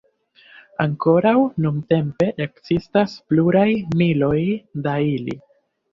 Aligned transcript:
Ankoraŭ 0.85 1.33
nuntempe 1.65 2.29
ekzistas 2.45 3.15
pluraj 3.35 3.69
miloj 4.03 4.37
da 4.87 4.97
ili. 5.15 5.41